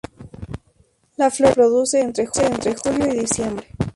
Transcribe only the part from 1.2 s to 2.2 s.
floración se produce